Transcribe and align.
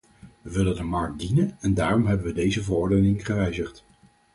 We 0.41 0.51
willen 0.51 0.75
de 0.75 0.83
markt 0.83 1.19
dienen 1.19 1.57
en 1.59 1.73
daarom 1.73 2.05
hebben 2.05 2.25
we 2.25 2.33
deze 2.33 2.63
verordening 2.63 3.25
gewijzigd. 3.25 3.83